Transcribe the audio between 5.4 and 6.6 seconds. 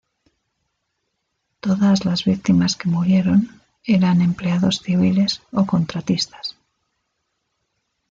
o contratistas.